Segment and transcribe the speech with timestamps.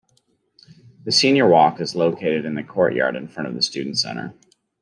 [1.03, 4.33] The Senior Walk is located in the courtyard in front of the Student Center.